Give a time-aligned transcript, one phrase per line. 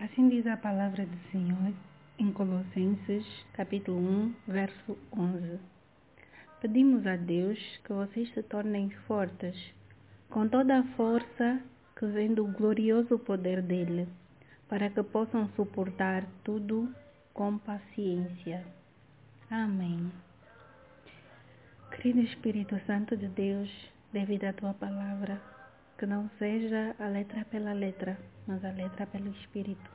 [0.00, 1.74] Assim diz a palavra do Senhor
[2.18, 5.60] em Colossenses, capítulo 1, verso 11.
[6.58, 9.54] Pedimos a Deus que vocês se tornem fortes,
[10.30, 11.60] com toda a força
[11.94, 14.08] que vem do glorioso poder dele,
[14.70, 16.90] para que possam suportar tudo
[17.34, 18.64] com paciência.
[19.50, 20.10] Amém.
[21.90, 23.70] Querido Espírito Santo de Deus,
[24.14, 25.38] devido à tua palavra,
[26.00, 29.90] que não seja a letra pela letra, mas a letra pelo Espírito.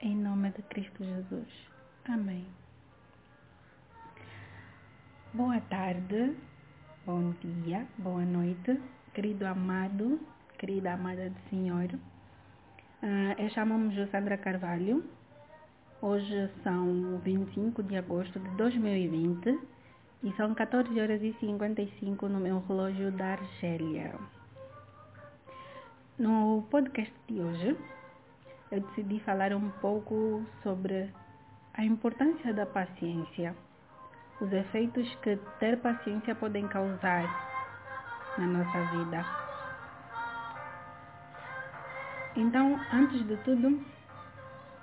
[0.00, 1.46] Em nome de Cristo Jesus.
[2.06, 2.44] Amém.
[5.32, 6.34] Boa tarde,
[7.06, 8.80] bom dia, boa noite,
[9.14, 10.18] querido amado,
[10.58, 11.88] querida amada do Senhor.
[13.00, 15.04] Uh, eu chamo-me Sandra Carvalho.
[16.02, 19.56] Hoje são 25 de agosto de 2020
[20.24, 24.18] e são 14 horas e 55 no meu relógio da Argélia.
[26.18, 27.76] No podcast de hoje,
[28.72, 31.08] eu decidi falar um pouco sobre
[31.74, 33.54] a importância da paciência,
[34.40, 37.22] os efeitos que ter paciência podem causar
[38.36, 39.24] na nossa vida.
[42.34, 43.80] Então, antes de tudo,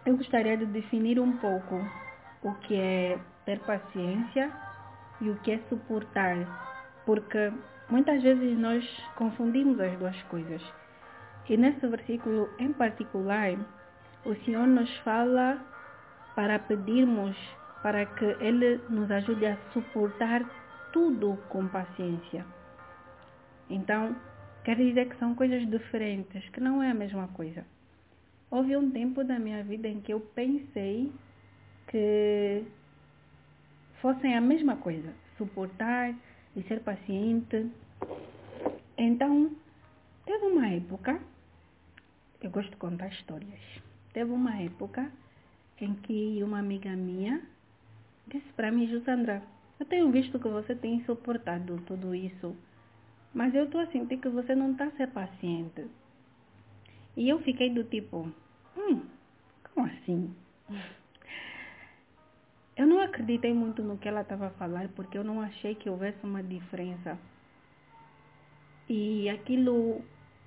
[0.06, 1.76] eu gostaria de definir um pouco
[2.44, 4.54] o que é ter paciência
[5.20, 7.52] e o que é suportar, porque
[7.90, 8.86] muitas vezes nós
[9.18, 10.85] confundimos as duas coisas.
[11.48, 13.54] E nesse versículo em particular,
[14.26, 15.62] o Senhor nos fala
[16.36, 17.38] para pedirmos
[17.84, 20.44] para que Ele nos ajude a suportar
[20.92, 22.44] tudo com paciência.
[23.70, 24.16] Então,
[24.64, 27.64] quer dizer que são coisas diferentes, que não é a mesma coisa.
[28.50, 31.12] Houve um tempo da minha vida em que eu pensei
[31.88, 32.64] que
[34.02, 36.16] fossem a mesma coisa, suportar
[36.56, 37.70] e ser paciente.
[38.98, 39.52] Então,
[40.26, 41.20] teve uma época
[42.42, 43.60] eu gosto de contar histórias.
[44.14, 45.12] Teve uma época
[45.80, 47.42] em que uma amiga minha
[48.28, 49.42] disse para mim, Jusandra,
[49.80, 52.56] eu tenho visto que você tem suportado tudo isso,
[53.34, 55.86] mas eu estou a sentir que você não está a ser paciente.
[57.18, 58.32] E eu fiquei do tipo,
[58.78, 59.02] hum,
[59.74, 60.34] como assim?
[62.78, 65.90] Eu não acreditei muito no que ela estava a falar porque eu não achei que
[65.90, 67.18] houvesse uma diferença.
[68.90, 70.04] E aquilo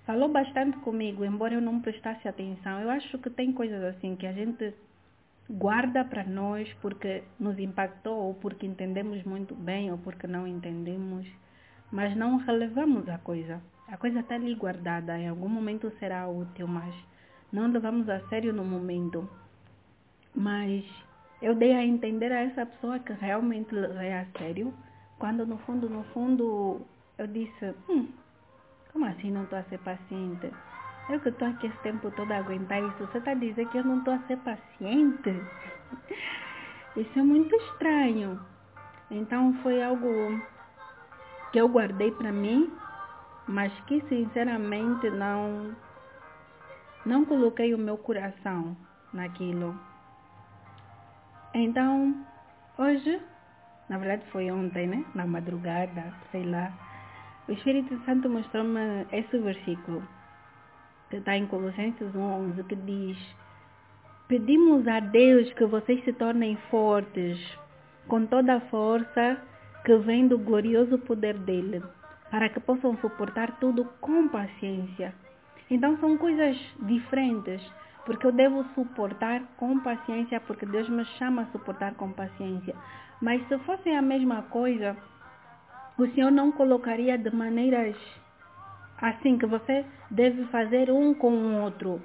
[0.09, 2.81] falou bastante comigo, embora eu não prestasse atenção.
[2.81, 4.73] Eu acho que tem coisas assim que a gente
[5.51, 11.27] guarda para nós porque nos impactou ou porque entendemos muito bem ou porque não entendemos,
[11.93, 13.61] mas não relevamos a coisa.
[13.87, 16.95] A coisa está ali guardada, em algum momento será útil, mas
[17.53, 19.29] não levamos a sério no momento.
[20.35, 20.87] Mas
[21.43, 24.73] eu dei a entender a essa pessoa que realmente levei a sério,
[25.19, 26.81] quando no fundo, no fundo,
[27.19, 28.09] eu disse, hum,
[28.93, 30.53] como assim não estou a ser paciente?
[31.09, 33.07] Eu que estou aqui esse tempo todo a aguentar isso.
[33.07, 35.43] Você está dizendo que eu não estou a ser paciente?
[36.97, 38.39] Isso é muito estranho.
[39.11, 40.39] Então foi algo
[41.51, 42.71] que eu guardei para mim,
[43.47, 45.75] mas que sinceramente não
[47.07, 48.77] não coloquei o meu coração
[49.15, 49.75] naquilo.
[51.55, 52.15] Então,
[52.77, 53.19] hoje,
[53.89, 55.05] na verdade foi ontem, né?
[55.15, 56.71] Na madrugada, sei lá,
[57.49, 60.03] o Espírito Santo mostrou-me esse versículo,
[61.09, 63.19] que está em Colossenses 11, que diz,
[64.29, 67.39] Pedimos a Deus que vocês se tornem fortes,
[68.07, 69.39] com toda a força
[69.83, 71.83] que vem do glorioso poder dele,
[72.31, 75.15] para que possam suportar tudo com paciência.
[75.71, 77.63] Então são coisas diferentes,
[78.05, 82.75] porque eu devo suportar com paciência, porque Deus me chama a suportar com paciência.
[83.23, 84.95] Mas se fossem a mesma coisa,
[85.99, 87.97] o Senhor não colocaria de maneiras
[89.01, 92.01] assim que você deve fazer um com o outro.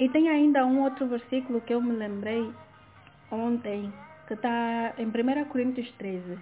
[0.00, 2.52] E tem ainda um outro versículo que eu me lembrei
[3.30, 3.92] ontem,
[4.26, 6.38] que está em 1 Coríntios 13.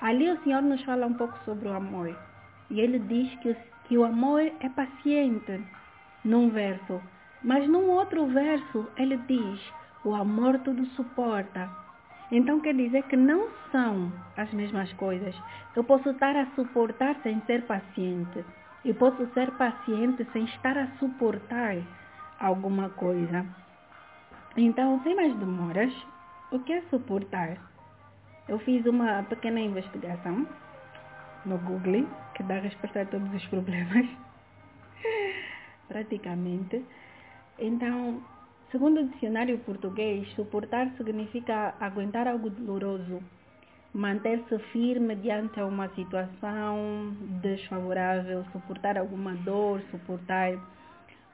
[0.00, 2.16] Ali o Senhor nos fala um pouco sobre o amor.
[2.70, 3.54] E ele diz que,
[3.86, 5.62] que o amor é paciente,
[6.24, 7.02] num verso.
[7.42, 9.60] Mas num outro verso ele diz,
[10.04, 11.70] o amor tudo suporta,
[12.30, 15.34] então quer dizer que não são as mesmas coisas.
[15.74, 18.44] Eu posso estar a suportar sem ser paciente.
[18.84, 21.76] E posso ser paciente sem estar a suportar
[22.38, 23.44] alguma coisa.
[24.56, 25.92] Então, sem mais demoras,
[26.50, 27.58] o que é suportar?
[28.48, 30.46] Eu fiz uma pequena investigação
[31.44, 34.06] no Google que dá resposta a todos os problemas,
[35.88, 36.84] praticamente.
[37.58, 38.22] Então,
[38.70, 43.20] Segundo o dicionário português, suportar significa aguentar algo doloroso,
[43.92, 47.12] manter-se firme diante uma situação
[47.42, 50.56] desfavorável, suportar alguma dor, suportar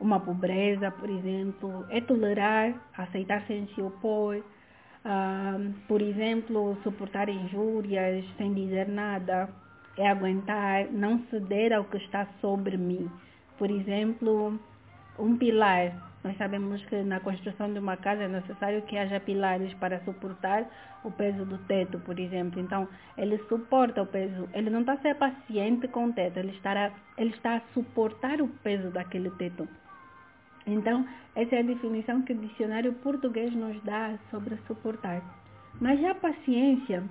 [0.01, 8.25] uma pobreza, por exemplo, é tolerar, aceitar sem se opor, uh, por exemplo, suportar injúrias
[8.39, 9.51] sem dizer nada,
[9.99, 13.11] é aguentar, não ceder ao que está sobre mim.
[13.59, 14.59] Por exemplo,
[15.19, 15.93] um pilar.
[16.25, 20.67] Nós sabemos que na construção de uma casa é necessário que haja pilares para suportar
[21.05, 22.61] o peso do teto, por exemplo.
[22.61, 24.49] Então, ele suporta o peso.
[24.53, 27.61] Ele não está a ser paciente com o teto, ele está, a, ele está a
[27.73, 29.69] suportar o peso daquele teto.
[30.67, 35.23] Então, essa é a definição que o dicionário português nos dá sobre suportar.
[35.81, 37.05] Mas já a paciência,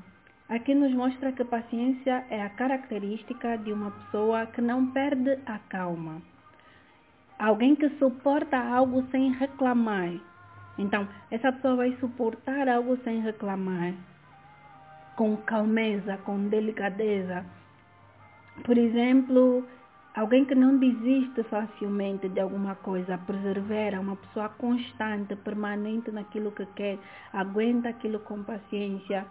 [0.50, 5.58] aqui nos mostra que paciência é a característica de uma pessoa que não perde a
[5.70, 6.22] calma.
[7.38, 10.14] Alguém que suporta algo sem reclamar.
[10.78, 13.94] Então, essa pessoa vai suportar algo sem reclamar,
[15.16, 17.46] com calmeza, com delicadeza.
[18.64, 19.66] Por exemplo,
[20.16, 26.66] Alguém que não desiste facilmente de alguma coisa, persevera, uma pessoa constante, permanente naquilo que
[26.68, 26.98] quer,
[27.34, 29.26] aguenta aquilo com paciência.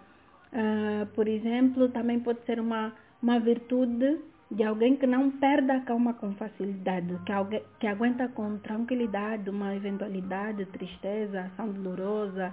[0.52, 2.92] Uh, por exemplo, também pode ser uma,
[3.22, 4.20] uma virtude
[4.54, 9.50] de alguém que não perde a calma com facilidade, que, alguém, que aguenta com tranquilidade
[9.50, 12.52] uma eventualidade, tristeza, ação dolorosa,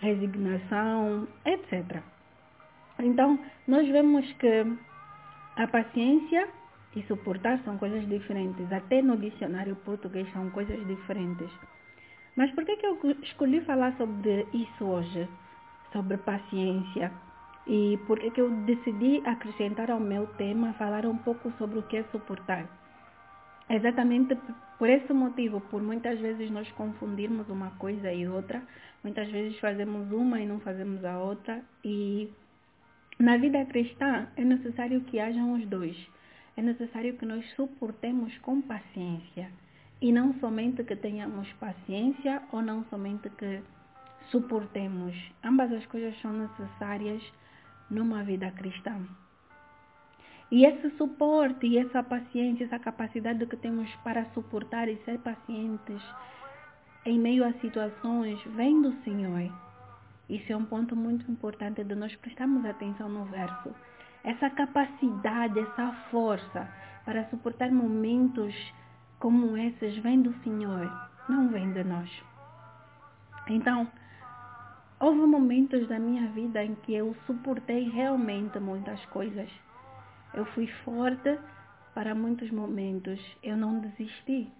[0.00, 2.02] resignação, etc.
[2.98, 4.66] Então, nós vemos que
[5.56, 6.48] a paciência
[6.96, 8.72] e suportar são coisas diferentes.
[8.72, 11.50] Até no dicionário português são coisas diferentes.
[12.34, 15.28] Mas por que, que eu escolhi falar sobre isso hoje?
[15.92, 17.12] Sobre paciência.
[17.66, 21.96] E por que, eu decidi acrescentar ao meu tema falar um pouco sobre o que
[21.96, 22.66] é suportar?
[23.68, 24.38] Exatamente
[24.78, 28.62] por esse motivo, por muitas vezes nós confundirmos uma coisa e outra,
[29.02, 32.30] muitas vezes fazemos uma e não fazemos a outra, e
[33.18, 35.96] na vida cristã é necessário que hajam os dois
[36.56, 39.50] é necessário que nós suportemos com paciência
[40.00, 43.60] e não somente que tenhamos paciência ou não somente que
[44.30, 45.14] suportemos.
[45.44, 47.22] Ambas as coisas são necessárias
[47.90, 49.00] numa vida cristã.
[50.50, 56.02] E esse suporte e essa paciência, essa capacidade que temos para suportar e ser pacientes
[57.04, 59.52] em meio a situações vem do Senhor.
[60.28, 63.74] Isso é um ponto muito importante de nós prestarmos atenção no verso
[64.26, 66.68] essa capacidade, essa força
[67.04, 68.52] para suportar momentos
[69.20, 70.90] como esses vem do Senhor,
[71.28, 72.10] não vem de nós.
[73.46, 73.86] Então,
[74.98, 79.50] houve momentos da minha vida em que eu suportei realmente muitas coisas.
[80.34, 81.38] Eu fui forte
[81.94, 83.20] para muitos momentos.
[83.42, 84.50] Eu não desisti.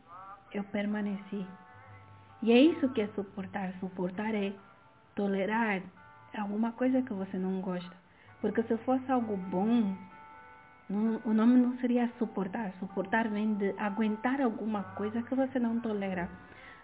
[0.53, 1.47] Eu permaneci.
[2.43, 3.73] E é isso que é suportar.
[3.81, 4.53] Suportar é
[5.15, 5.83] tolerar
[6.37, 7.95] alguma coisa que você não gosta.
[8.41, 9.97] Porque se fosse algo bom,
[11.25, 12.73] o nome não seria suportar.
[12.79, 16.29] Suportar vem de aguentar alguma coisa que você não tolera.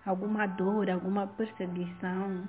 [0.04, 2.48] Alguma dor, alguma perseguição.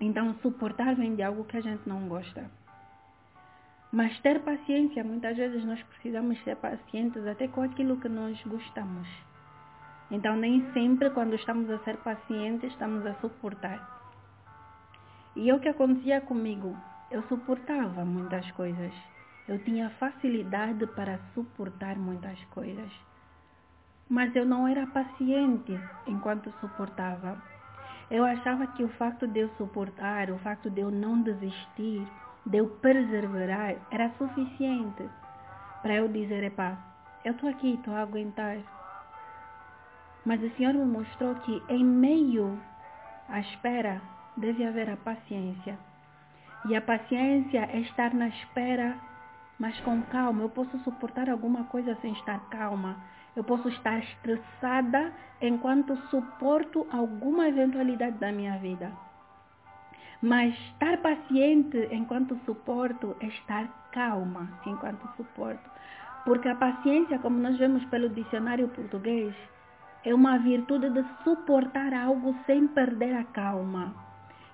[0.00, 2.50] Então, suportar vem de algo que a gente não gosta.
[3.90, 9.08] Mas ter paciência, muitas vezes nós precisamos ser pacientes até com aquilo que nós gostamos.
[10.10, 13.98] Então, nem sempre quando estamos a ser pacientes, estamos a suportar.
[15.34, 16.76] E é o que acontecia comigo.
[17.10, 18.92] Eu suportava muitas coisas.
[19.46, 22.90] Eu tinha facilidade para suportar muitas coisas.
[24.08, 27.40] Mas eu não era paciente enquanto suportava.
[28.10, 32.06] Eu achava que o facto de eu suportar, o facto de eu não desistir,
[32.46, 35.08] de eu perseverar, era suficiente
[35.82, 36.78] para eu dizer, epá,
[37.24, 38.56] eu estou aqui, estou a aguentar.
[40.24, 42.58] Mas o Senhor me mostrou que em meio
[43.28, 44.00] à espera
[44.36, 45.78] deve haver a paciência.
[46.66, 48.96] E a paciência é estar na espera,
[49.58, 50.42] mas com calma.
[50.42, 52.96] Eu posso suportar alguma coisa sem estar calma.
[53.36, 58.90] Eu posso estar estressada enquanto suporto alguma eventualidade da minha vida.
[60.20, 65.70] Mas estar paciente enquanto suporto é estar calma enquanto suporto.
[66.24, 69.34] Porque a paciência, como nós vemos pelo dicionário português,
[70.04, 73.94] é uma virtude de suportar algo sem perder a calma.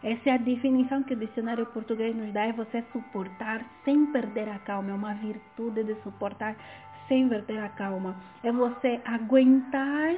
[0.02, 4.50] Essa é a definição que o dicionário português nos dá, é você suportar sem perder
[4.50, 4.90] a calma.
[4.90, 6.54] É uma virtude de suportar
[7.09, 8.17] sem perder a calma.
[8.43, 10.17] É você aguentar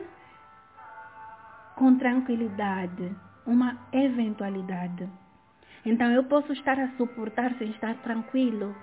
[1.77, 3.15] com tranquilidade
[3.47, 5.09] uma eventualidade.
[5.85, 8.75] Então eu posso estar a suportar sem estar tranquilo.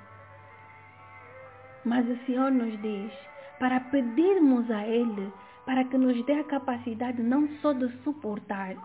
[1.83, 3.11] Mas o Senhor nos diz
[3.59, 5.31] para pedirmos a Ele
[5.65, 8.75] para que nos dê a capacidade não só de suportar,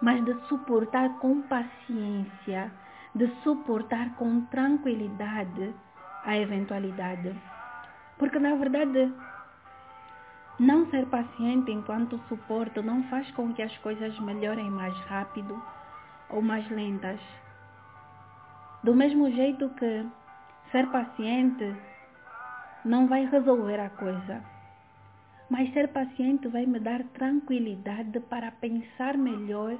[0.00, 2.72] mas de suportar com paciência,
[3.14, 5.74] de suportar com tranquilidade
[6.24, 7.34] a eventualidade.
[8.18, 9.12] Porque na verdade,
[10.58, 15.60] Não ser paciente enquanto suporto não faz com que as coisas melhorem mais rápido
[16.28, 17.18] ou mais lentas.
[18.84, 20.06] Do mesmo jeito que
[20.70, 21.74] ser paciente
[22.84, 24.44] não vai resolver a coisa,
[25.48, 29.76] mas ser paciente vai me dar tranquilidade para pensar melhor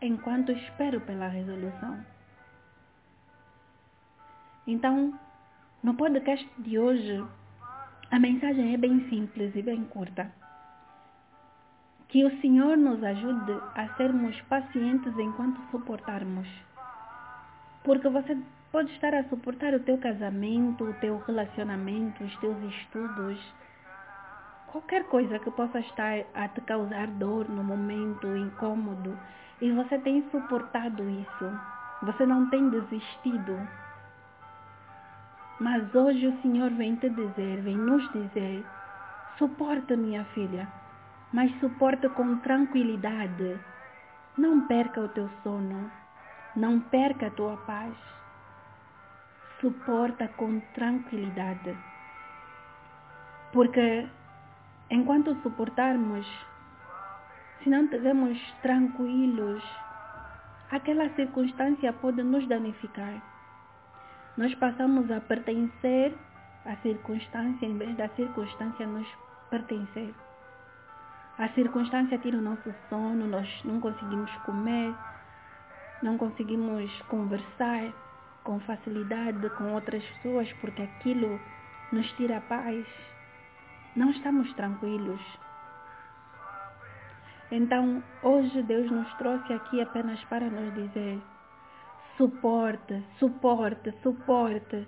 [0.00, 1.98] enquanto espero pela resolução.
[4.66, 5.18] Então,
[5.82, 7.24] no podcast de hoje,
[8.12, 10.30] a mensagem é bem simples e bem curta.
[12.08, 16.46] Que o Senhor nos ajude a sermos pacientes enquanto suportarmos.
[17.82, 18.36] Porque você
[18.70, 23.40] pode estar a suportar o teu casamento, o teu relacionamento, os teus estudos,
[24.66, 29.18] qualquer coisa que possa estar a te causar dor no momento, incômodo,
[29.58, 31.58] e você tem suportado isso.
[32.02, 33.56] Você não tem desistido
[35.62, 38.66] mas hoje o Senhor vem te dizer, vem nos dizer,
[39.38, 40.66] suporta minha filha,
[41.32, 43.60] mas suporta com tranquilidade.
[44.36, 45.88] Não perca o teu sono,
[46.56, 47.94] não perca a tua paz.
[49.60, 51.78] Suporta com tranquilidade.
[53.52, 54.08] Porque
[54.90, 56.26] enquanto suportarmos,
[57.62, 59.62] se não estivermos tranquilos,
[60.72, 63.31] aquela circunstância pode nos danificar
[64.36, 66.14] nós passamos a pertencer
[66.64, 69.06] à circunstância em vez da circunstância nos
[69.50, 70.14] pertencer.
[71.38, 74.94] A circunstância tira o nosso sono, nós não conseguimos comer,
[76.02, 77.92] não conseguimos conversar
[78.44, 81.40] com facilidade com outras pessoas porque aquilo
[81.90, 82.86] nos tira a paz.
[83.94, 85.20] Não estamos tranquilos.
[87.50, 91.20] Então, hoje Deus nos trouxe aqui apenas para nos dizer
[92.16, 94.86] Suporte, suporte, suporte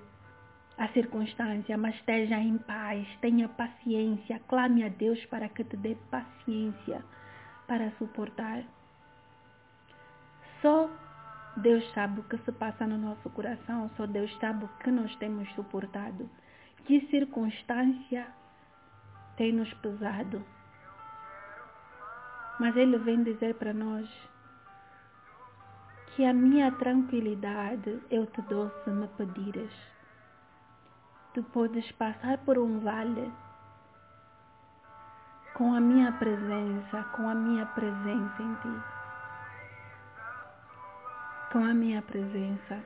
[0.77, 5.97] a circunstância, mas esteja em paz, tenha paciência, clame a Deus para que te dê
[6.11, 7.03] paciência
[7.67, 8.65] para suportar.
[10.61, 10.91] Só
[11.57, 15.15] Deus sabe o que se passa no nosso coração, só Deus sabe o que nós
[15.17, 16.29] temos suportado,
[16.85, 18.27] que circunstância
[19.37, 20.45] tem nos pesado.
[22.59, 24.09] Mas Ele vem dizer para nós
[26.15, 29.73] que a minha tranquilidade eu te dou se me pedires.
[31.35, 33.33] Tu podes passar por um vale
[35.55, 38.83] com a minha presença, com a minha presença em ti.
[41.51, 42.81] Com a minha presença.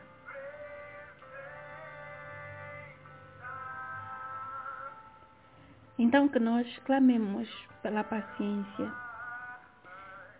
[5.98, 7.48] Então que nós clamemos
[7.82, 9.07] pela paciência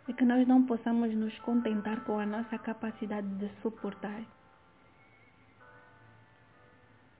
[0.08, 4.24] é que nós não possamos nos contentar com a nossa capacidade de suportar.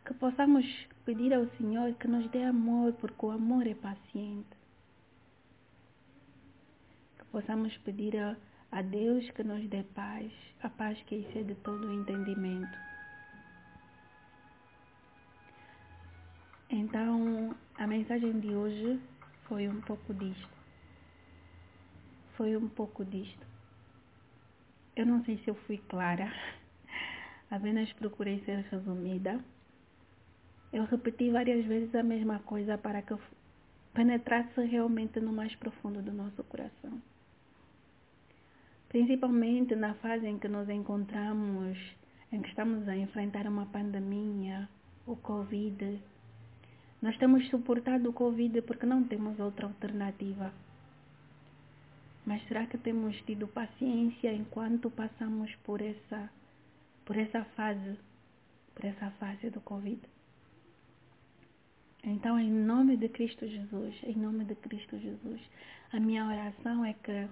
[0.07, 0.65] Que possamos
[1.05, 4.57] pedir ao Senhor que nos dê amor, porque o amor é paciente.
[7.19, 8.35] Que possamos pedir a,
[8.73, 12.79] a Deus que nos dê paz, a paz que excede todo o entendimento.
[16.71, 18.99] Então, a mensagem de hoje
[19.47, 20.58] foi um pouco disto
[22.39, 23.45] foi um pouco disto.
[24.95, 26.33] Eu não sei se eu fui clara,
[27.51, 29.41] apenas procurei ser resumida.
[30.73, 33.15] Eu repeti várias vezes a mesma coisa para que
[33.93, 37.03] penetrasse realmente no mais profundo do nosso coração.
[38.89, 41.77] Principalmente na fase em que nos encontramos,
[42.31, 44.69] em que estamos a enfrentar uma pandemia,
[45.07, 46.01] o Covid.
[47.03, 50.53] Nós temos suportado o Covid porque não temos outra alternativa.
[52.29, 56.31] Mas será que temos tido paciência enquanto passamos por essa,
[57.07, 57.99] por essa fase,
[58.75, 59.99] por essa fase do Covid?
[62.05, 65.41] Então, em nome de Cristo Jesus, em nome de Cristo Jesus,
[65.91, 67.27] a minha oração é que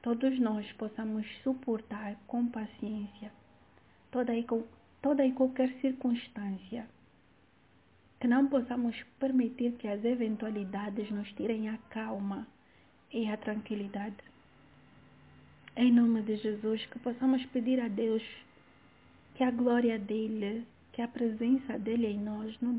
[0.00, 3.30] todos nós possamos suportar com paciência
[4.10, 4.46] toda e,
[5.02, 6.88] toda e qualquer circunstância.
[8.18, 12.48] Que não possamos permitir que as eventualidades nos tirem a calma
[13.12, 14.16] e a tranquilidade.
[15.76, 18.22] Em nome de Jesus, que possamos pedir a Deus
[19.34, 22.76] que a glória dele, que a presença dele em nós nos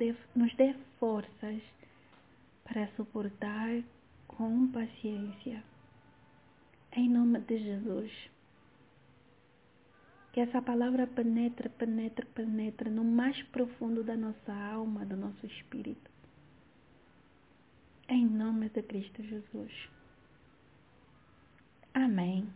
[0.56, 1.62] dê, forças
[2.64, 3.82] para suportar
[4.28, 5.64] com paciência.
[6.94, 8.12] Em nome de Jesus.
[10.34, 16.12] Que essa palavra penetre, penetre, penetre no mais profundo da nossa alma, do nosso espírito.
[18.08, 19.90] Em nome de Cristo Jesus.
[21.94, 22.48] Amém.